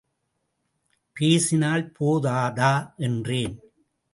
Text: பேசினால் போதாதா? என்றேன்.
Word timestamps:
பேசினால் 1.13 1.91
போதாதா? 1.99 2.95
என்றேன். 2.95 3.59